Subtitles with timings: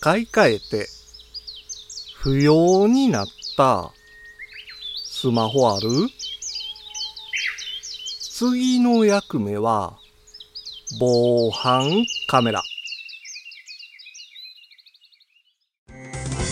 [0.00, 0.86] 買い替えて
[2.14, 3.90] 不要になった
[5.04, 5.88] スマホある？
[8.30, 9.98] 次の役目は
[11.00, 12.62] 防犯カメラ。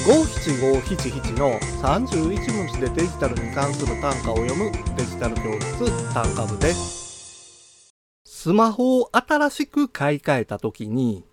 [0.09, 7.95] 五七五七七の31文字でデジタルに関する単価を読むデジタル教室単価部です。
[8.25, 11.25] スマホを新しく買い替えた時に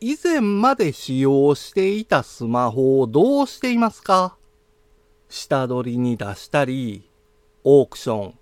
[0.00, 4.36] 以前まで使用していたスマホをどうしていますか？
[5.28, 7.08] 下取りに出したり、
[7.64, 8.34] オークション、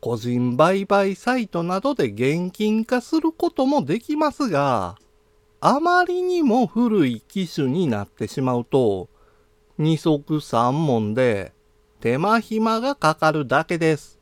[0.00, 4.96] 個人売買サイトなどで現金化することもできますが、
[5.60, 9.08] あまりにも古い機種になってしまうと、
[9.78, 11.52] 二足三門で
[12.00, 14.18] 手間暇がかかるだけです。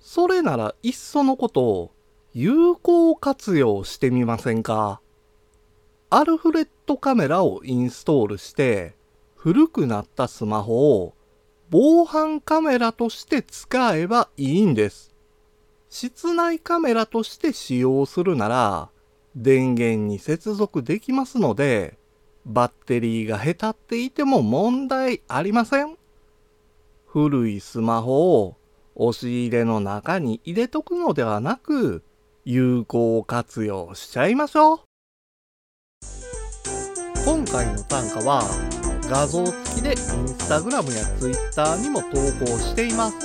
[0.00, 1.90] それならいっそのことを
[2.34, 5.00] 有効活用してみませんか？
[6.14, 8.94] アルフレッドカメラをインストールして
[9.34, 11.14] 古くなったスマホを
[11.70, 15.14] 防犯カメラとして使えばいいんです。
[15.88, 18.90] 室内カメラとして使用するなら
[19.36, 21.96] 電源に接続できますので
[22.44, 25.96] バッテリーがへたっていても問題ありません。
[27.06, 28.58] 古いスマホを
[28.96, 32.02] 押し入れの中に入れとくのではなく
[32.44, 34.91] 有効活用しちゃいましょう。
[37.24, 38.42] 今回の単価は
[39.08, 39.96] 画像付きでイン
[40.28, 42.08] スタグラムやツイッターにも投
[42.44, 43.16] 稿しています。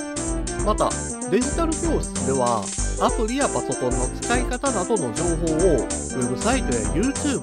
[0.64, 0.88] また、
[1.30, 2.62] デジタル教室では
[3.00, 7.40] アプリやパソコンの使い方などの情報をウェブサイトや YouTube、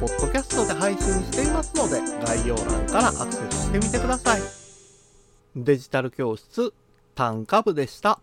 [0.00, 4.40] ポッドキャストで配信していますので概要欄からアクセスしてみてください。
[5.56, 6.72] デジタル教室
[7.14, 8.20] 単価部でした。